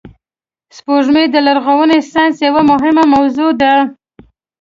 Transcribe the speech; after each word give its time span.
سپوږمۍ 0.75 1.25
د 1.29 1.35
لرغوني 1.47 1.99
ساینس 2.11 2.35
یوه 2.47 2.61
مهمه 2.71 3.03
موضوع 3.13 3.49
وه 3.61 3.75